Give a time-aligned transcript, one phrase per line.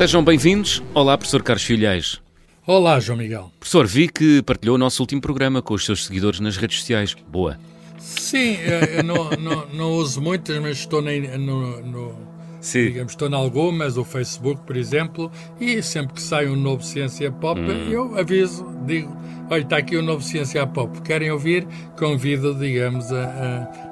[0.00, 0.82] Sejam bem-vindos.
[0.94, 2.22] Olá, professor Carlos Filhais.
[2.66, 3.52] Olá, João Miguel.
[3.60, 7.14] Professor, vi que partilhou o nosso último programa com os seus seguidores nas redes sociais.
[7.28, 7.58] Boa.
[7.98, 8.56] Sim,
[8.96, 12.14] eu não, não, não uso muitas, mas estou no, no,
[12.62, 12.84] Sim.
[12.86, 15.30] digamos, estou em algumas, o Facebook, por exemplo,
[15.60, 17.90] e sempre que sai um novo Ciência Pop, Hum.
[17.90, 19.14] eu aviso, digo,
[19.50, 21.66] olha, está aqui o novo Ciência Pop, querem ouvir?
[21.98, 23.24] Convido, digamos, a,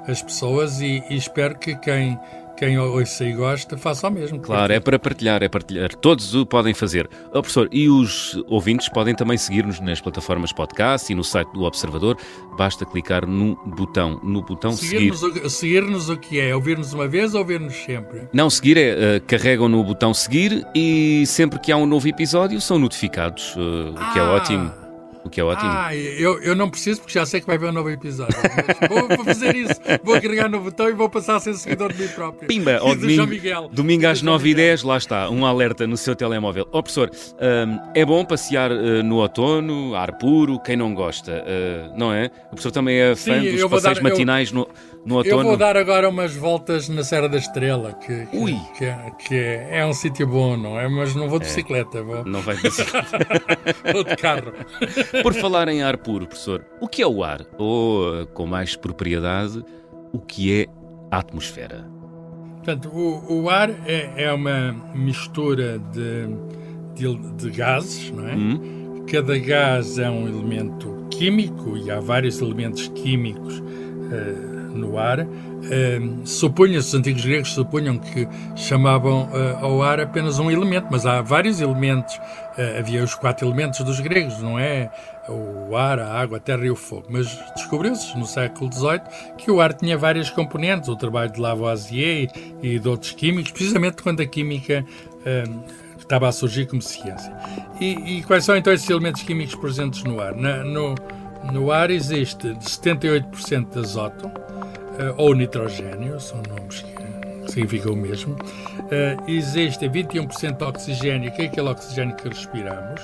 [0.06, 2.18] a- as pessoas e, e espero que quem,
[2.58, 4.40] quem ouça e gosta faça o mesmo.
[4.40, 5.94] Claro, é para partilhar, é partilhar.
[5.94, 7.08] Todos o podem fazer.
[7.28, 11.62] Oh, professor, e os ouvintes podem também seguir-nos nas plataformas podcast e no site do
[11.62, 12.16] Observador.
[12.56, 15.14] Basta clicar no botão, no botão seguir.
[15.14, 16.54] Seguir-nos, o, seguir-nos o que é?
[16.54, 18.28] Ouvir-nos uma vez ou ouvir-nos sempre?
[18.32, 22.60] Não seguir é, eh, carregam no botão seguir e sempre que há um novo episódio
[22.60, 24.32] são notificados, eh, o que é Ah.
[24.32, 24.87] ótimo.
[25.24, 25.70] O que é ótimo.
[25.70, 28.36] Ah, eu, eu não preciso porque já sei que vai haver um novo episódio.
[28.88, 29.74] Vou, vou fazer isso.
[30.02, 32.46] Vou carregar no botão e vou passar a ser seguidor de mim próprio.
[32.48, 33.68] Pimba, do domingo, João Miguel.
[33.72, 34.66] domingo às Do João 9 e Miguel.
[34.68, 36.66] 10 lá está, um alerta no seu telemóvel.
[36.72, 41.90] Ó professor, hum, é bom passear eh, no outono, ar puro, quem não gosta, eh,
[41.96, 42.30] não é?
[42.46, 44.68] O professor também é fã Sim, dos eu passeios dar- eu- matinais no,
[45.04, 45.42] no Eu outono?
[45.44, 48.56] vou dar agora umas voltas na Serra da Estrela, que, que, Ui.
[48.76, 50.88] que, é, que é, é um sítio bom, não é?
[50.88, 52.86] Mas não vou de bicicleta, vou, Não vai dizer.
[53.92, 54.52] vou de carro.
[55.22, 57.44] Por falar em ar puro, professor, o que é o ar?
[57.58, 59.64] Ou, com mais propriedade,
[60.12, 60.66] o que é
[61.10, 61.86] a atmosfera?
[62.56, 66.26] Portanto, o, o ar é, é uma mistura de,
[66.94, 68.34] de, de gases, não é?
[68.34, 69.04] Hum?
[69.10, 73.62] Cada gás é um elemento químico e há vários elementos químicos
[74.12, 75.26] eh, no ar.
[76.24, 81.20] Supunha-se, os antigos gregos supunham que chamavam eh, ao ar apenas um elemento, mas há
[81.20, 82.18] vários elementos.
[82.56, 84.90] Eh, havia os quatro elementos dos gregos, não é?
[85.28, 87.06] O ar, a água, a terra e o fogo.
[87.10, 89.00] Mas descobriu-se no século XVIII
[89.36, 90.88] que o ar tinha várias componentes.
[90.88, 92.30] O trabalho de Lavoisier
[92.62, 94.84] e de outros químicos, precisamente quando a química
[95.98, 97.30] estava a surgir como ciência.
[97.78, 100.34] E, e quais são então esses elementos químicos presentes no ar?
[100.34, 100.94] Na- no,
[101.52, 104.30] no ar existe 78% de azoto
[104.98, 108.36] eh, ou nitrogênio, são nomes que significam o mesmo.
[108.90, 113.00] Eh, existe 21% de oxigênio, que é aquele oxigênio que respiramos.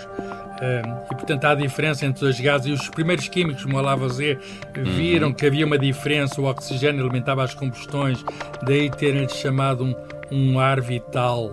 [0.61, 2.67] Eh, e, portanto, há a diferença entre os gases.
[2.67, 4.39] E os primeiros químicos, como a Lavoisier,
[4.75, 6.41] viram que havia uma diferença.
[6.41, 8.25] O oxigênio alimentava as combustões,
[8.63, 9.95] daí terem chamado um,
[10.31, 11.53] um ar vital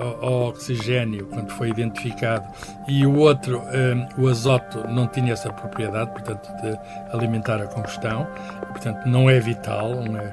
[0.00, 2.46] ao, oxigênio quando foi identificado
[2.88, 6.78] e o outro, hum, o azoto, não tinha essa propriedade, portanto, de
[7.14, 8.26] alimentar a combustão,
[8.68, 9.94] portanto, não é vital.
[10.02, 10.30] Não é,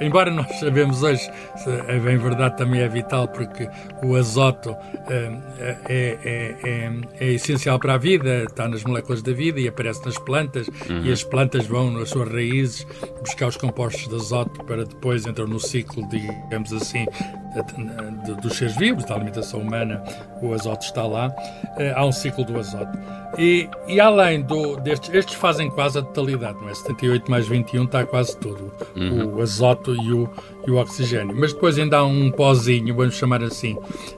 [0.00, 1.30] embora nós sabemos hoje,
[1.88, 3.68] é bem verdade, também é vital porque
[4.02, 9.32] o azoto hum, é, é, é, é essencial para a vida, está nas moléculas da
[9.32, 10.68] vida e aparece nas plantas
[11.02, 12.86] e as plantas vão nas suas raízes
[13.20, 17.06] buscar os compostos de azoto para depois entrar no ciclo, digamos assim,
[18.42, 20.02] dos seres vivos, da alimentação humana,
[20.42, 21.34] o azoto está lá,
[21.76, 22.98] eh, há um ciclo do azoto.
[23.38, 26.74] E, e além do, destes, estes fazem quase a totalidade, não é?
[26.74, 28.72] 78 mais 21 está quase tudo,
[29.34, 30.28] o azoto e o,
[30.66, 31.34] e o oxigênio.
[31.38, 33.76] Mas depois ainda há um pozinho, vamos chamar assim,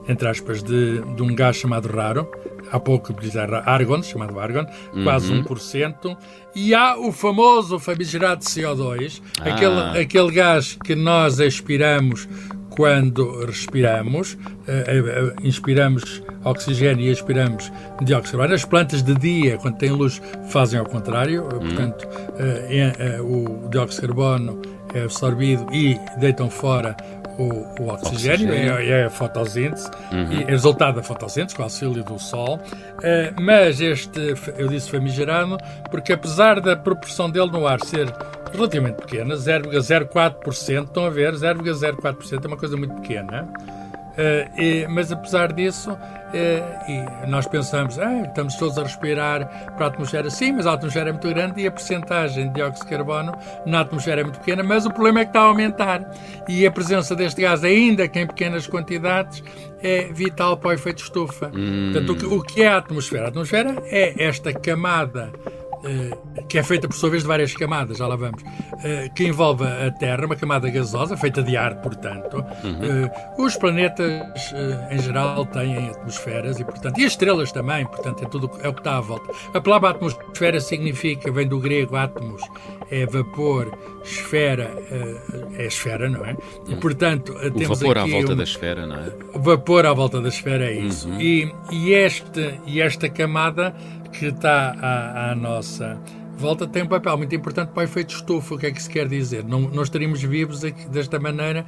[0.08, 2.28] entre aspas, de, de um gás chamado raro,
[2.70, 4.66] há pouco dizer argon, chamado argon,
[5.04, 6.16] quase 1%,
[6.54, 9.50] e há o famoso famigerado CO2, Ah.
[9.50, 12.28] aquele, aquele gás que nós expiramos
[12.70, 14.36] quando respiramos,
[14.68, 18.54] eh, eh, inspiramos oxigênio e expiramos dióxido de carbono.
[18.54, 22.06] As plantas de dia, quando têm luz, fazem ao contrário, eh, portanto,
[22.38, 24.60] eh, eh, o dióxido de carbono
[24.96, 26.96] é absorvido e deitam fora
[27.38, 28.78] o, o oxigênio, Oxigênio.
[28.78, 29.90] É, é a fotossíntese,
[30.30, 32.58] e é resultado da fotossíntese, com o auxílio do sol.
[33.02, 35.58] Eh, mas este, eu disse famigerado,
[35.90, 38.12] porque apesar da proporção dele no ar ser
[38.52, 43.46] relativamente pequena, 0,04%, estão a ver, 0,04% é uma coisa muito pequena.
[44.18, 45.96] Eh, e- mas apesar disso,
[46.32, 49.46] eh, e nós pensamos, ah, estamos todos a respirar
[49.76, 50.30] para a atmosfera.
[50.30, 53.36] Sim, mas a atmosfera é muito grande e a percentagem de dióxido de carbono
[53.66, 56.10] na atmosfera é muito pequena, mas o problema é que está a aumentar.
[56.48, 59.42] E a presença deste gás, ainda que em pequenas quantidades,
[59.82, 61.50] é vital para o efeito estufa.
[61.50, 63.26] Portanto, o que, o que é a atmosfera?
[63.26, 65.30] A atmosfera é esta camada
[66.48, 68.42] que é feita por sua vez de várias camadas, já lá vamos,
[68.84, 72.44] eh, que envolve a Terra, uma camada gasosa, feita de ar, portanto.
[72.64, 78.24] Eh, os planetas, eh, em geral, têm atmosferas e, portanto, e as estrelas também, portanto,
[78.24, 79.32] é tudo é o que está à volta.
[79.54, 82.42] A palavra atmosfera significa, vem do grego átomos,
[82.90, 85.16] é vapor, esfera, eh,
[85.58, 86.36] é esfera, não é?
[86.68, 89.12] E, portanto, eh, O temos vapor à aqui volta uma- da esfera, não é?
[89.34, 91.08] vapor à volta da esfera é isso.
[91.20, 93.74] E, e, este, e esta camada
[94.18, 95.98] que está à, à nossa
[96.36, 98.54] volta tem um papel muito importante para o efeito estufa.
[98.54, 99.44] O que é que se quer dizer?
[99.44, 101.64] Não, não estaríamos vivos aqui, desta maneira,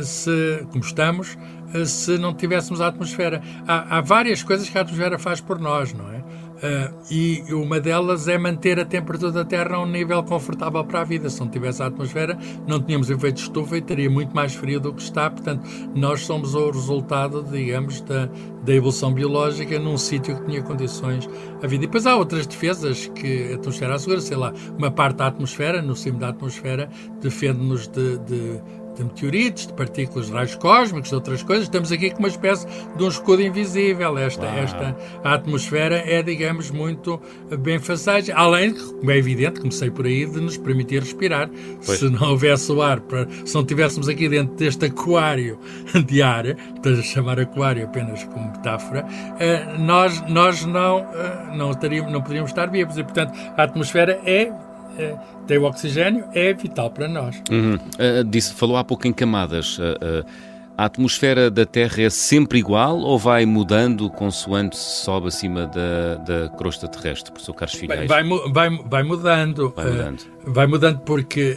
[0.00, 1.36] se, como estamos,
[1.84, 3.42] se não tivéssemos a atmosfera.
[3.66, 6.22] Há, há várias coisas que a atmosfera faz por nós, não é?
[6.62, 11.00] Uh, e uma delas é manter a temperatura da Terra a um nível confortável para
[11.00, 11.28] a vida.
[11.28, 12.38] Se não tivesse a atmosfera,
[12.68, 15.28] não tínhamos efeito de estufa e estaria muito mais frio do que está.
[15.28, 18.28] Portanto, nós somos o resultado, digamos, da,
[18.62, 21.28] da evolução biológica num sítio que tinha condições
[21.60, 21.82] a vida.
[21.82, 25.82] E depois há outras defesas que a atmosfera assegura, sei lá, uma parte da atmosfera,
[25.82, 26.88] no cimo da atmosfera,
[27.20, 28.60] defende-nos de, de
[28.96, 31.64] de meteoritos, de partículas de raios cósmicos, de outras coisas.
[31.64, 32.66] Estamos aqui com uma espécie
[32.96, 34.16] de um escudo invisível.
[34.18, 37.20] Esta, esta a atmosfera é, digamos, muito
[37.60, 38.32] bem façada.
[38.34, 41.48] Além, como é evidente, comecei por aí, de nos permitir respirar.
[41.84, 41.98] Pois.
[41.98, 45.58] Se não houvesse o ar, para, se não estivéssemos aqui dentro deste aquário
[46.06, 49.06] de ar, estás a chamar aquário apenas como metáfora,
[49.38, 52.96] eh, nós, nós não, eh, não, teríamos, não poderíamos estar vivos.
[52.98, 54.52] E, portanto, a atmosfera é
[54.98, 55.16] é,
[55.46, 57.42] tem o oxigênio, é vital para nós.
[57.50, 57.74] Uhum.
[57.74, 59.78] Uh, disse, falou há pouco em camadas.
[59.78, 60.51] Uh, uh,
[60.82, 66.16] a atmosfera da Terra é sempre igual ou vai mudando consoante se sobe acima da,
[66.16, 68.08] da crosta terrestre, professor Carlos Filhais?
[68.08, 69.72] Vai, vai, vai mudando.
[69.76, 70.20] Vai mudando.
[70.20, 71.56] Uh, vai mudando porque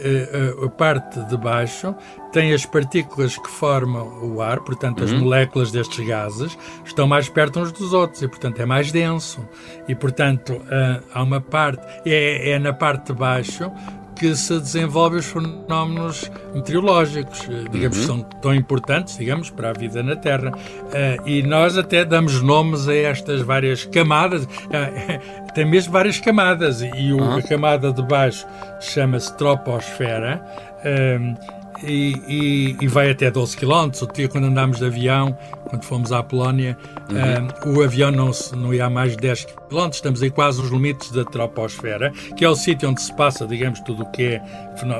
[0.62, 1.92] uh, a parte de baixo
[2.32, 5.20] tem as partículas que formam o ar, portanto, as uhum.
[5.20, 9.40] moléculas destes gases estão mais perto uns dos outros e, portanto, é mais denso.
[9.88, 13.72] E, portanto, uh, há uma parte, é, é na parte de baixo
[14.18, 18.02] que se desenvolvem os fenómenos meteorológicos, eh, digamos, uhum.
[18.02, 20.50] que são tão importantes, digamos, para a vida na Terra.
[20.52, 26.80] Uh, e nós até damos nomes a estas várias camadas, uh, tem mesmo várias camadas,
[26.82, 27.36] e o, uhum.
[27.36, 28.46] a camada de baixo
[28.80, 30.42] chama-se troposfera.
[30.80, 33.90] Uh, e, e, e, vai até 12 km.
[34.02, 35.36] O dia, quando andámos de avião,
[35.68, 36.76] quando fomos à Polónia,
[37.64, 37.72] uhum.
[37.72, 39.88] um, o avião não, não ia a mais de 10 km.
[39.90, 43.80] Estamos aí quase nos limites da troposfera, que é o sítio onde se passa, digamos,
[43.80, 44.42] tudo o que é.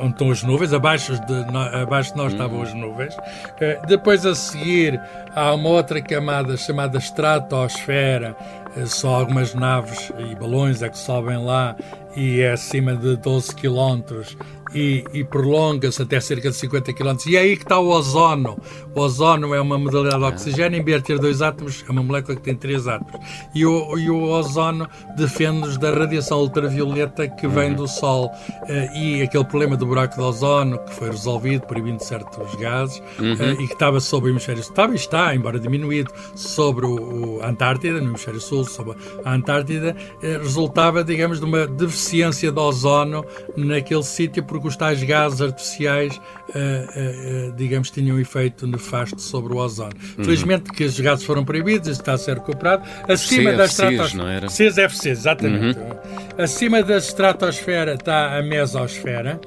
[0.03, 0.73] onde estão as nuvens.
[0.73, 2.39] Abaixo de, abaixo de nós uhum.
[2.39, 3.15] estavam as nuvens.
[3.15, 5.01] Uh, depois, a seguir,
[5.35, 8.37] há uma outra camada chamada estratosfera.
[8.77, 11.77] Uh, só algumas naves e balões é que sobem lá
[12.17, 14.37] e é acima de 12 quilómetros
[14.75, 17.17] e, e prolonga-se até cerca de 50 km.
[17.27, 18.59] E é aí que está o ozono.
[18.95, 22.03] O ozono é uma modalidade de oxigênio, em vez de ter dois átomos, é uma
[22.03, 23.21] molécula que tem três átomos.
[23.55, 28.27] E o, e o ozono defende-nos da radiação ultravioleta que vem do Sol.
[28.63, 33.33] Uh, e aquele problema do buraco de ozono, que foi resolvido proibindo certos gases, uhum.
[33.33, 37.43] uh, e que estava sobre o hemisfério estava e está, embora diminuído, sobre o, o
[37.43, 43.25] Antártida, no hemisfério sul, sobre a Antártida, uh, resultava, digamos, de uma deficiência de ozono
[43.57, 49.53] naquele sítio, porque os tais gases artificiais, uh, uh, digamos, tinham um efeito nefasto sobre
[49.53, 49.93] o ozono.
[50.19, 50.25] Uhum.
[50.25, 52.85] Felizmente que os gases foram proibidos, isso está a ser recuperado.
[53.09, 54.23] Acima CFCs, da estratosfera.
[54.23, 54.47] não era?
[54.49, 55.79] CFCs, exatamente.
[55.79, 56.43] Uhum.
[56.43, 59.41] Acima da estratosfera está a mesosfera.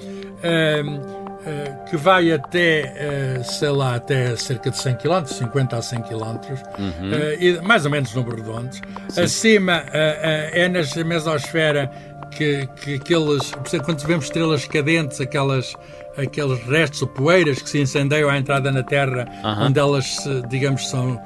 [1.90, 6.38] Que vai até, sei lá, até cerca de 100 km, 50 a 100 km,
[6.78, 7.64] uhum.
[7.64, 8.82] mais ou menos número redondos.
[9.10, 9.22] Sim.
[9.22, 11.92] Acima é na mesosfera
[12.32, 13.52] que, que aqueles.
[13.84, 15.76] Quando vemos estrelas cadentes, aquelas
[16.18, 19.28] aqueles restos ou poeiras que se incendeiam à entrada na Terra,
[19.62, 20.18] onde elas,
[20.50, 21.20] digamos, são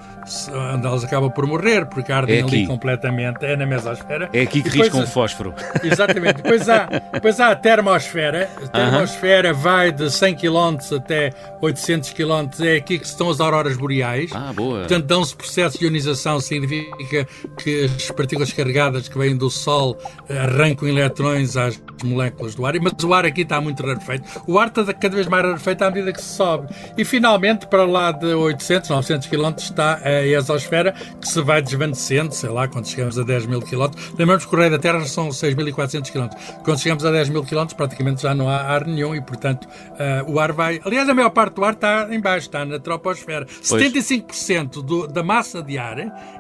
[0.74, 4.30] onde elas acabam por morrer, porque ardem é ali completamente, é na mesosfera.
[4.33, 5.53] É aqui que riscam o fósforo.
[5.83, 6.41] Exatamente.
[6.41, 8.49] Depois há, depois há a termosfera.
[8.63, 12.47] A termosfera vai de 100 km até 800 km.
[12.61, 14.31] É aqui que estão as auroras boreais.
[14.33, 14.80] Ah, boa.
[14.80, 19.97] Portanto, dão-se processo de ionização, significa que as partículas carregadas que vêm do Sol
[20.30, 22.73] arrancam eletrões às moléculas do ar.
[22.81, 24.23] Mas o ar aqui está muito rarefeito.
[24.47, 26.73] O ar está cada vez mais rarefeito à medida que se sobe.
[26.97, 32.33] E finalmente, para lá de 800, 900 km, está a exosfera que se vai desvanecendo,
[32.33, 34.13] sei lá, quando chegamos a 10 mil quilómetros.
[34.18, 36.44] Lembramos que o Rei da Terra são 6.400 quilómetros.
[36.63, 40.31] Quando chegamos a 10 mil quilómetros, praticamente já não há ar nenhum e, portanto, uh,
[40.31, 40.80] o ar vai.
[40.85, 43.45] Aliás, a maior parte do ar está em baixo, está na troposfera.
[43.68, 43.83] Pois.
[43.83, 45.97] 75% do, da massa de ar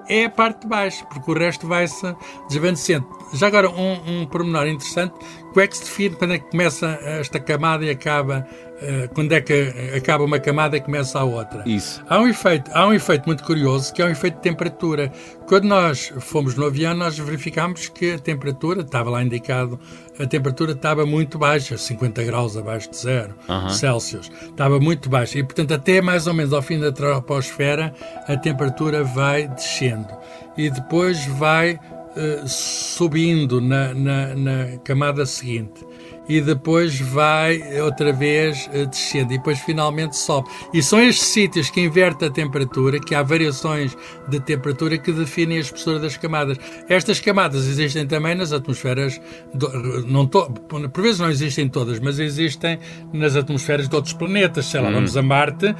[0.07, 2.15] é a parte de baixo, porque o resto vai-se
[2.49, 3.05] desvanecendo.
[3.33, 5.13] Já agora, um, um pormenor interessante:
[5.53, 8.45] como é que se define quando é que começa esta camada e acaba
[8.81, 11.63] eh, quando é que acaba uma camada e começa a outra.
[11.63, 12.03] Isso.
[12.09, 15.11] Há um efeito, há um efeito muito curioso que é um efeito de temperatura.
[15.47, 19.79] Quando nós fomos no avião, nós verificámos que a temperatura, estava lá indicado,
[20.19, 23.69] a temperatura estava muito baixa, 50 graus abaixo de zero uh -huh.
[23.69, 24.31] Celsius.
[24.41, 25.37] Estava muito baixa.
[25.37, 27.93] E, portanto, até mais ou menos ao fim da troposfera,
[28.27, 30.09] a temperatura vai descendo.
[30.57, 31.79] E depois vai
[32.15, 35.85] uh, subindo na, na, na camada seguinte.
[36.27, 40.49] e depois vai outra vez uh, descendo e depois finalmente sobe.
[40.73, 43.95] E são estes sítios que invertem a temperatura, que há variações
[44.27, 46.57] de temperatura que definem a espessura das camadas.
[46.87, 49.19] Estas camadas existem também nas atmosferas,
[49.53, 52.79] do, não to, por vezes não existem todas, mas existem
[53.11, 54.65] nas atmosferas de outros planetas.
[54.65, 54.93] Sei lá, hum.
[54.93, 55.75] vamos a Marte, uh,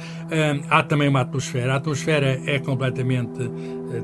[0.68, 1.74] há também uma atmosfera.
[1.74, 3.50] A atmosfera é completamente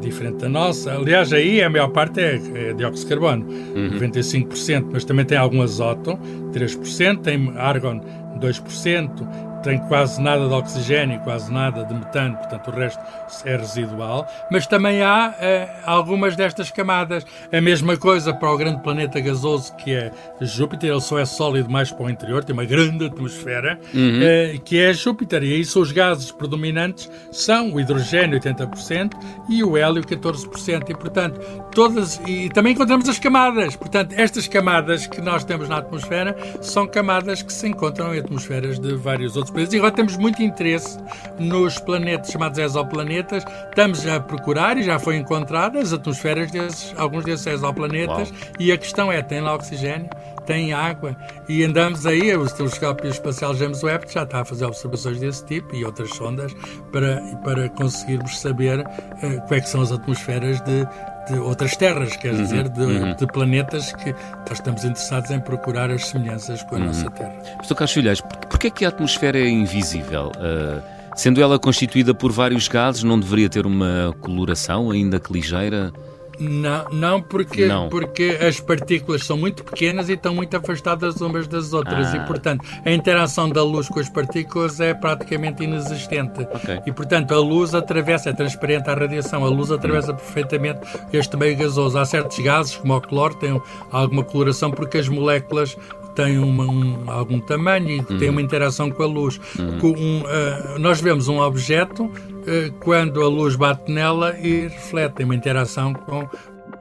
[0.00, 0.92] diferente da nossa.
[0.92, 3.98] Aliás, aí a maior parte é, é dióxido de carbono, uhum.
[3.98, 6.18] 95%, mas também tem algum azoto,
[6.52, 8.00] 3%, tem argon,
[8.40, 13.00] 2%, tem quase nada de oxigênio, quase nada de metano, portanto o resto
[13.44, 17.26] é residual, mas também há eh, algumas destas camadas.
[17.52, 21.70] A mesma coisa para o grande planeta gasoso que é Júpiter, ele só é sólido
[21.70, 24.20] mais para o interior, tem uma grande atmosfera, uhum.
[24.22, 29.12] eh, que é Júpiter, e aí os gases predominantes são o hidrogênio 80%
[29.48, 31.40] e o hélio 14%, e portanto
[31.72, 36.86] todas, e também encontramos as camadas, portanto estas camadas que nós temos na atmosfera são
[36.86, 39.74] camadas que se encontram em atmosferas de vários outros países.
[39.74, 40.98] E agora temos muito interesse
[41.38, 43.44] nos planetas chamados exoplanetas.
[43.68, 48.30] Estamos a procurar e já foi encontrado as atmosferas desses, alguns desses exoplanetas.
[48.30, 48.40] Uau.
[48.58, 50.08] E a questão é: tem lá oxigênio?
[50.46, 51.16] Tem água?
[51.48, 55.76] E andamos aí, o telescópio espacial James Webb já está a fazer observações desse tipo
[55.76, 56.52] e outras sondas
[56.90, 60.86] para, para conseguirmos saber uh, quais são as atmosferas de
[61.30, 63.14] de outras terras, quer uhum, dizer, de, uhum.
[63.14, 66.86] de, planetas que nós estamos interessados em procurar as semelhanças com a uhum.
[66.86, 67.32] nossa Terra.
[67.62, 67.74] Sr.
[67.74, 70.32] Carlos Filhais, porquê é que a atmosfera é invisível?
[70.36, 70.82] Uh,
[71.14, 75.92] sendo ela constituída por vários gases, não deveria ter uma coloração, ainda que ligeira?
[76.40, 77.88] Não, não, porque, não.
[77.90, 82.16] porque as partículas são muito pequenas e estão muito afastadas umas das outras ah.
[82.16, 86.40] e, portanto, a interação da luz com as partículas é praticamente inexistente.
[86.40, 86.80] Okay.
[86.86, 90.16] E, portanto, a luz atravessa, é transparente à radiação, a luz atravessa hum.
[90.16, 90.80] perfeitamente
[91.12, 91.98] este meio gasoso.
[91.98, 95.76] Há certos gases, como o cloro, têm alguma coloração porque as moléculas
[96.14, 99.40] têm uma, um, algum tamanho e têm uma interação com a luz.
[99.80, 102.10] Com um, uh, nós vemos um objeto
[102.46, 106.28] eh, quando a luz bate nela e reflete uma interação com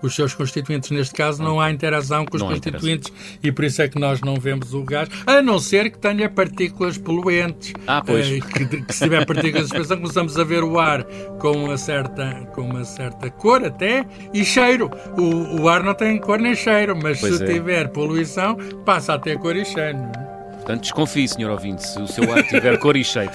[0.02, 0.92] os seus constituintes.
[0.92, 3.12] Neste caso, não há interação com os não constituintes
[3.44, 6.30] e por isso é que nós não vemos o gás, a não ser que tenha
[6.30, 7.74] partículas poluentes.
[7.88, 8.28] Ah, pois.
[8.28, 11.04] Eh, que, que, se tiver partículas de suspensão, começamos a ver o ar
[11.40, 14.90] com uma certa, com uma certa cor até e cheiro.
[15.18, 17.48] O, o ar não tem cor nem cheiro, mas pois se é.
[17.48, 20.29] tiver poluição, passa a ter cor e cheiro.
[20.70, 23.32] Portanto, desconfie, senhor ouvinte, se o seu ar tiver cor e cheiro.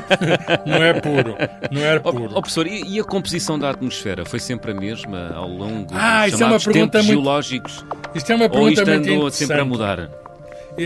[0.64, 1.36] não é puro.
[1.70, 2.30] Não é puro.
[2.32, 5.88] Oh, oh, professor, e, e, a composição da atmosfera foi sempre a mesma ao longo
[5.92, 7.22] ah, dos é uma pergunta tempos muito...
[7.22, 7.84] geológicos?
[8.14, 10.08] Isto é uma pergunta Ou isto andou sempre a mudar?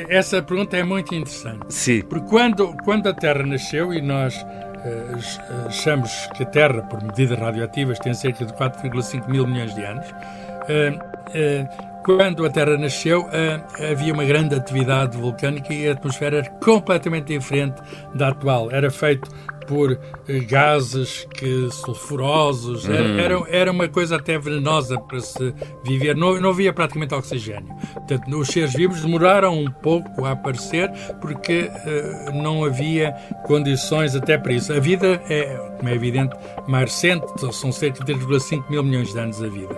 [0.08, 1.72] Essa pergunta é muito interessante.
[1.72, 2.02] Sim.
[2.02, 7.38] Porque quando, quando a Terra nasceu e nós uh, achamos que a Terra, por medidas
[7.38, 13.28] radioativas, tem cerca de 4,5 mil milhões de anos, uh, uh, quando a Terra nasceu,
[13.32, 13.60] eh,
[13.90, 17.82] havia uma grande atividade vulcânica e a atmosfera era completamente diferente
[18.14, 18.70] da atual.
[18.70, 19.28] Era feito
[19.66, 23.18] por eh, gases que sulfurosos, era, uhum.
[23.18, 25.54] era, era, uma coisa até venenosa para se
[25.84, 27.74] viver, não, não havia praticamente oxigênio.
[27.94, 33.12] Portanto, os seres vivos demoraram um pouco a aparecer porque uh, não havia
[33.44, 34.72] condições até para isso.
[34.72, 36.34] A vida é, como é evidente,
[36.66, 39.76] mais recente, são cerca de 3,5 mil milhões de anos a vida.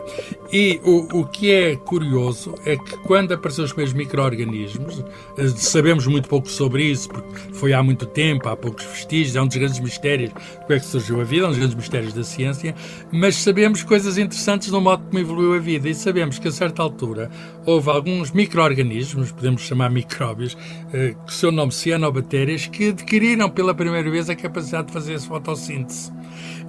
[0.53, 6.07] E o, o que é curioso é que quando apareceram os primeiros micro-organismos, uh, sabemos
[6.07, 9.57] muito pouco sobre isso, porque foi há muito tempo, há poucos vestígios, é um dos
[9.57, 10.33] grandes grandes mistérios.
[10.33, 12.75] Como é que surgiu a vida, dos grandes mistérios da ciência,
[13.13, 15.89] mas sabemos coisas interessantes no modo como evoluiu a vida.
[15.89, 17.31] E sabemos que a certa altura
[17.65, 20.57] houve alguns micro-organismos, podemos chamar micróbios,
[20.93, 25.19] eh, que o seu nome cianobactérias, que adquiriram pela primeira vez a capacidade de fazer
[25.21, 26.13] fotossíntese.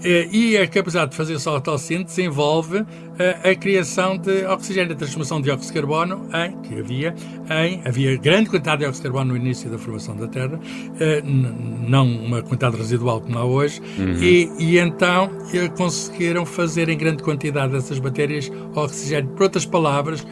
[0.03, 2.85] Eh, e a capacidade de fazer fotossíntese envolve
[3.19, 7.13] a, a, criação de oxigênio, a transformação de dióxido de carbono em, que havia,
[7.49, 10.59] em, havia grande quantidade de dióxido de carbono no início da formação da Terra,
[10.99, 14.13] eh, não uma quantidade residual como há hoje, uhum.
[14.21, 19.29] e, e então eh, conseguiram fazer em grande quantidade dessas bactérias oxigênio.
[19.31, 20.25] Por outras palavras,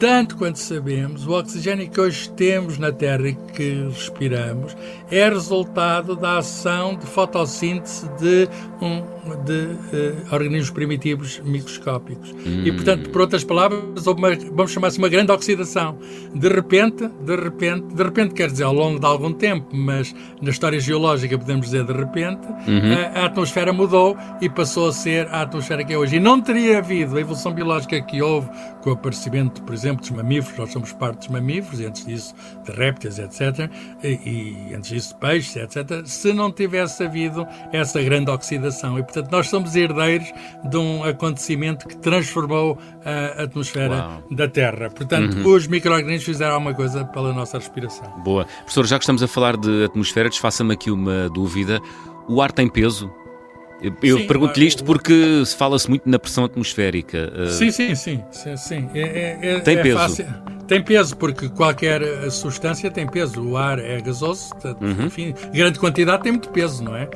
[0.00, 4.74] tanto quanto sabemos, o oxigênio que hoje temos na Terra e que respiramos
[5.10, 8.48] é resultado da ação de fotossíntese de,
[8.80, 9.02] um,
[9.36, 12.32] de uh, organismos primitivos microscópicos.
[12.32, 12.62] Hum.
[12.64, 15.98] E, portanto, por outras palavras, uma, vamos chamar-se uma grande oxidação.
[16.34, 20.50] De repente, de repente, de repente quer dizer ao longo de algum tempo, mas na
[20.50, 22.92] história geológica podemos dizer de repente, uhum.
[23.14, 26.16] a, a, atmosfera mudou e passou a ser a atmosfera que é hoje.
[26.16, 28.48] E não teria havido a evolução biológica que houve
[28.82, 32.04] com o aparecimento, por exemplo, exemplo, dos mamíferos, nós somos parte dos mamíferos, e antes
[32.04, 32.34] disso
[32.64, 33.70] de répteis, etc.,
[34.02, 38.98] e, e antes disso de peixes, etc., se não tivesse havido essa grande oxidação.
[38.98, 40.32] E, portanto, Portanto, nós somos herdeiros
[40.64, 44.22] de um acontecimento que transformou a atmosfera Uau.
[44.30, 44.90] da Terra.
[44.90, 45.54] Portanto, uhum.
[45.54, 48.10] os micro-organismos fizeram alguma coisa pela nossa respiração.
[48.24, 48.44] Boa.
[48.44, 51.80] Professor, já que estamos a falar de atmosfera, desfaça-me aqui uma dúvida.
[52.28, 53.10] O ar tem peso?
[54.02, 57.32] Eu pergunto-lhe isto porque fala-se muito na pressão atmosférica.
[57.48, 58.22] Sim, sim, sim.
[58.30, 58.90] sim, sim.
[58.94, 59.98] É, é, é, tem é peso.
[59.98, 60.26] Fácil.
[60.70, 62.00] Tem peso, porque qualquer
[62.30, 63.42] substância tem peso.
[63.42, 64.50] O ar é gasoso,
[64.80, 65.06] uhum.
[65.06, 67.06] enfim, grande quantidade tem muito peso, não é?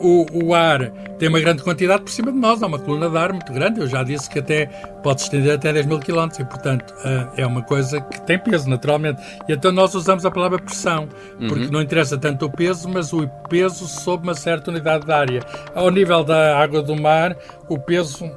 [0.00, 3.10] Uh, o, o, ar tem uma grande quantidade por cima de nós, há uma coluna
[3.10, 3.80] de ar muito grande.
[3.80, 4.66] Eu já disse que até
[5.02, 8.38] pode se estender até 10 mil quilómetros e, portanto, uh, é uma coisa que tem
[8.38, 9.20] peso, naturalmente.
[9.48, 11.08] E então nós usamos a palavra pressão,
[11.48, 11.72] porque uhum.
[11.72, 15.40] não interessa tanto o peso, mas o peso sob uma certa unidade de área.
[15.74, 17.36] Ao nível da água do mar,
[17.68, 18.30] o peso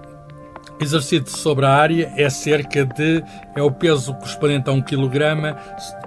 [0.79, 3.24] exercido sobre a área é cerca de
[3.55, 5.55] é o peso correspondente a 1 kg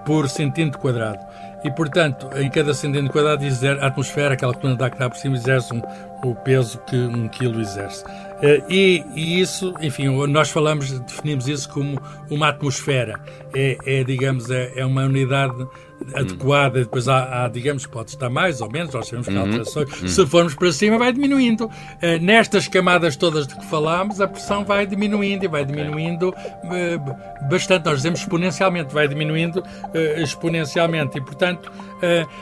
[0.05, 1.19] por centímetro quadrado.
[1.63, 5.19] E, portanto, em cada centímetro quadrado, a atmosfera, aquela coluna de ar que está por
[5.19, 5.83] cima, exerce um,
[6.25, 8.03] o peso que um quilo exerce.
[8.41, 12.01] Eh, e, e, isso, enfim, nós falamos, definimos isso como
[12.31, 13.21] uma atmosfera.
[13.55, 15.67] É, é digamos, é, é uma unidade
[16.15, 19.47] adequada, depois há, há, digamos, pode estar mais ou menos, nós sabemos que há uhum.
[19.47, 20.03] alterações.
[20.03, 20.09] Uhum.
[20.09, 21.67] Se formos para cima, vai diminuindo.
[21.67, 27.49] Uh, nestas camadas todas de que falámos, a pressão vai diminuindo e vai diminuindo uh,
[27.49, 27.85] bastante.
[27.85, 31.19] Nós dizemos exponencialmente, vai diminuindo uh, exponencialmente.
[31.19, 31.71] E, portanto,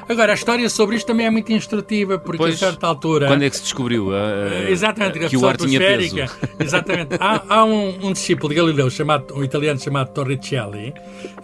[0.08, 3.26] agora, a história sobre isto também é muito instrutiva, porque pois, a certa altura.
[3.26, 4.10] Quando é que se descobriu
[4.68, 6.16] exatamente, que o ar tinha peso?
[6.60, 7.16] Exatamente.
[7.18, 10.94] há, há um, um, discípulo de Galileu, chamado, um italiano chamado Torricelli,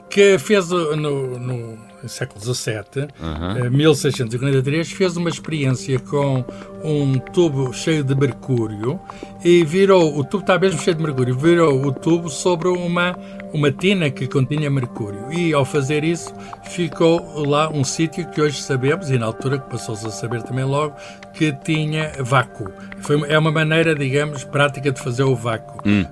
[0.08, 3.70] que fez no, no século XVII, uhum.
[3.70, 6.44] 1643, fez uma experiência com
[6.82, 9.00] um tubo cheio de mercúrio
[9.44, 13.16] e virou, o tubo está mesmo cheio de mercúrio, virou o tubo sobre uma,
[13.52, 15.32] uma tina que continha mercúrio.
[15.32, 16.32] E ao fazer isso,
[16.64, 20.64] ficou lá um sítio que hoje sabemos, e na altura que passou-se a saber também
[20.64, 20.94] logo,
[21.32, 22.70] que tinha vácuo.
[23.00, 25.80] Foi, é uma maneira, digamos, prática de fazer o vácuo.
[25.86, 26.04] Hum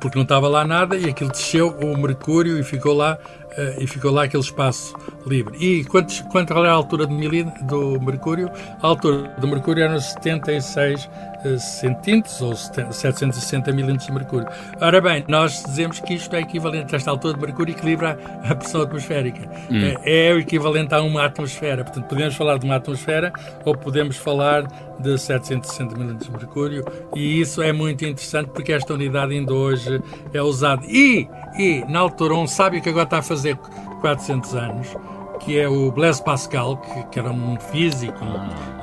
[0.00, 3.18] porque não estava lá nada e aquilo desceu o mercúrio e ficou lá
[3.58, 4.94] uh, e ficou lá aquele espaço
[5.28, 5.56] livre.
[5.58, 8.50] E quanto, quanto era a altura do Mercúrio?
[8.82, 11.08] A altura do Mercúrio eram 76
[11.44, 14.46] uh, centímetros ou 760 milímetros de Mercúrio.
[14.80, 18.18] Ora bem, nós dizemos que isto é equivalente a esta altura de Mercúrio equilibra
[18.48, 19.40] a pressão atmosférica.
[19.70, 19.96] Hum.
[20.04, 21.84] É, é o equivalente a uma atmosfera.
[21.84, 23.32] Portanto, podemos falar de uma atmosfera
[23.64, 24.66] ou podemos falar
[24.98, 30.00] de 760 milímetros de Mercúrio e isso é muito interessante porque esta unidade ainda hoje
[30.32, 30.82] é usada.
[30.86, 33.56] E, e na altura, um sábio que agora está a fazer
[34.00, 34.96] 400 anos,
[35.38, 38.24] que é o Blaise Pascal, que, que era um físico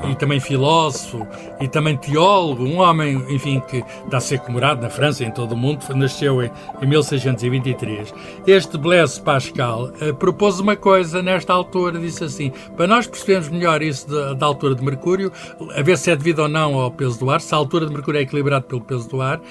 [0.03, 1.25] e, e, também filósofo
[1.59, 5.31] e também teólogo, um homem, enfim, que está a ser comemorado na França e em
[5.31, 8.13] todo o mundo, nasceu em, em 1623.
[8.45, 13.81] Este Blaise Pascal uh, propôs uma coisa nesta altura, disse assim, para nós percebermos melhor
[13.81, 15.31] isso da, altura de Mercúrio,
[15.75, 17.93] a ver se é devido ou não ao peso do ar, se a altura de
[17.93, 19.41] Mercúrio é equilibrada pelo peso do ar, uh,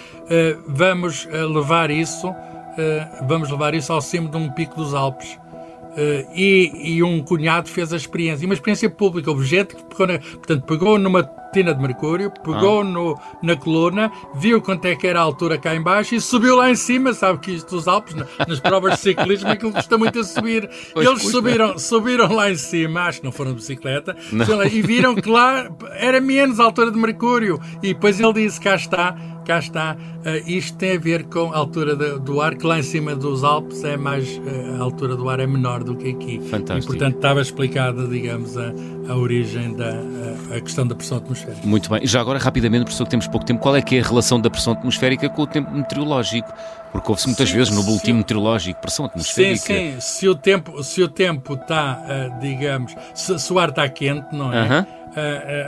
[0.67, 2.33] vamos uh, levar isso
[3.29, 5.39] vamos levar isso ao cimo de um pico dos Alpes.
[5.93, 10.19] Uh, e, e, um cunhado fez a experiência, uma experiência pública, objeto que pegou, na,
[10.19, 12.85] portanto, pegou numa tina de mercúrio, pegou ah.
[12.85, 16.71] no, na coluna, viu quanto é que era a altura cá embaixo e subiu lá
[16.71, 18.15] em cima, sabe que isto dos Alpes,
[18.49, 20.69] nas provas de ciclismo, aquilo custa muito a subir.
[20.95, 24.17] Pois Eles subiram, subiram lá em cima, acho que não foram de bicicleta,
[24.73, 27.61] e viram que lá era menos a altura de mercúrio.
[27.83, 29.97] E depois ele disse, cá está, cá está.
[29.97, 33.15] Uh, isto tem a ver com a altura de, do ar, que lá em cima
[33.15, 34.29] dos Alpes é mais.
[34.39, 36.41] Uh, a altura do ar é menor do que aqui.
[36.49, 36.93] Fantástico.
[36.93, 38.73] E portanto estava explicada, digamos, a,
[39.09, 41.67] a origem da a, a, questão da pressão atmosférica.
[41.67, 42.07] Muito bem.
[42.07, 44.51] Já agora, rapidamente, professor, que temos pouco tempo, qual é que é a relação da
[44.51, 46.53] pressão atmosférica com o tempo meteorológico?
[46.93, 49.67] Porque ouve-se muitas sim, vezes no boletim meteorológico pressão atmosférica.
[49.67, 50.01] Sim, sim.
[50.01, 54.27] Se o tempo, se o tempo está, uh, digamos, se, se, o ar está quente,
[54.35, 54.63] não é?
[54.63, 55.02] Uh -huh uh,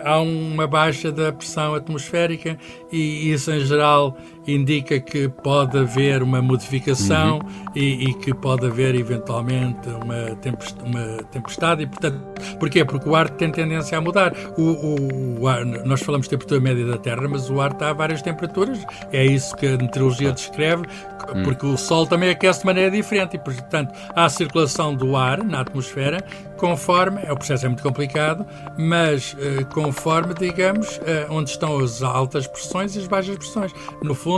[0.05, 2.59] há uma baixa da pressão atmosférica
[2.91, 7.73] e isso, em geral, indica que pode haver uma modificação uhum.
[7.75, 11.83] e, e, que pode haver, eventualmente, uma, tempestade, uma tempestade.
[11.83, 12.21] E, portanto,
[12.59, 12.85] porquê?
[12.85, 14.35] Porque o ar tem tendência a mudar.
[14.57, 17.91] O, o, o ar, nós falamos de temperatura média da Terra, mas o ar está
[17.91, 18.79] a várias temperaturas.
[19.13, 21.43] É isso que a meteorologia descreve, hum.
[21.43, 25.43] porque o Sol também aquece de maneira diferente e, portanto, há a circulação do ar
[25.43, 26.25] na atmosfera
[26.65, 28.47] conforme, é, o processo é muito complicado,
[28.79, 33.71] mas eh, conforme, digamos, eh, onde estão as altas pressões e as baixas pressões.
[34.03, 34.34] No fundo,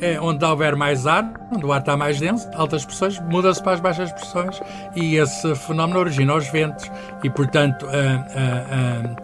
[0.00, 3.72] é onde houver mais ar, onde o ar está mais denso, altas pressões, muda-se para
[3.72, 4.60] as baixas pressões
[4.94, 6.90] e esse fenómeno origina os ventos.
[7.22, 7.86] E, portanto,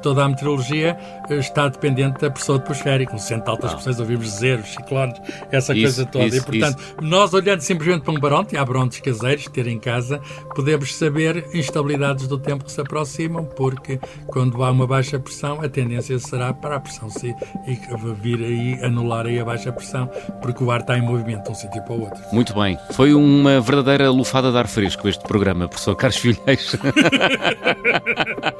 [0.02, 0.96] toda a meteorologia
[1.30, 3.12] está dependente da pressão atmosférica.
[3.12, 3.74] No centro de altas ah.
[3.74, 6.26] pressões ouvimos zeros, ciclones, essa isso, coisa toda.
[6.26, 6.96] Isso, e, portanto, isso.
[7.00, 10.20] nós olhando simplesmente para um barómetro, e há barómetros caseiros ter em casa,
[10.54, 15.68] podemos saber instabilidades do tempo que se aproximam, porque quando há uma baixa pressão, a
[15.68, 17.34] tendência será para a pressão se
[17.66, 17.78] e
[18.20, 20.06] vir aí anular aí a baixa pressão,
[20.40, 22.22] porque o ar está em movimento de um sítio para o outro.
[22.32, 22.78] Muito bem.
[22.92, 26.76] Foi uma verdadeira lufada de ar fresco este programa, professor Carlos Filhais.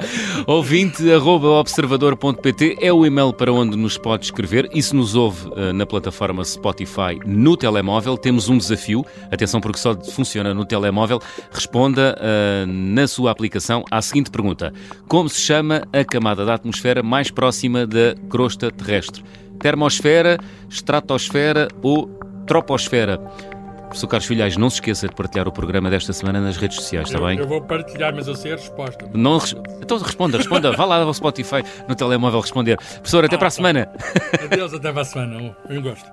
[0.47, 5.49] Ouvinte arroba observador.pt é o e-mail para onde nos pode escrever e se nos ouve
[5.49, 9.05] uh, na plataforma Spotify no telemóvel, temos um desafio.
[9.31, 11.21] Atenção porque só funciona no telemóvel.
[11.51, 14.73] Responda uh, na sua aplicação à seguinte pergunta:
[15.09, 19.25] Como se chama a camada da atmosfera mais próxima da crosta terrestre?
[19.59, 22.09] Termosfera, estratosfera ou
[22.47, 23.21] troposfera?
[23.93, 27.09] Professor Carlos Filhais, não se esqueça de partilhar o programa desta semana nas redes sociais,
[27.09, 27.39] está bem?
[27.39, 29.07] Eu vou partilhar, mas eu sei a resposta.
[29.13, 29.39] Não,
[29.83, 30.73] então responda, responda.
[30.73, 32.79] Vá lá ao Spotify, no telemóvel responder.
[32.79, 33.93] Professor, até ah, para a semana.
[34.43, 35.55] Adeus, até para a semana.
[35.69, 36.11] Um gosto.